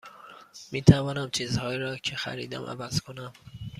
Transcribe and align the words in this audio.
می 0.71 0.81
توانم 0.81 1.29
چیزهایی 1.29 1.79
را 1.79 1.97
که 1.97 2.15
خریدم 2.15 2.63
عوض 2.63 2.99
کنم؟ 3.01 3.33